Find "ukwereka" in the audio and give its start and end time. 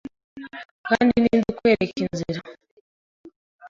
1.53-1.95